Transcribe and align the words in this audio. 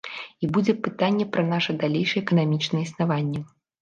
І 0.45 0.47
будзе 0.57 0.73
пытанне 0.87 1.27
пра 1.37 1.43
наша 1.51 1.75
далейшае 1.83 2.23
эканамічнае 2.25 2.81
існаванне. 2.87 3.45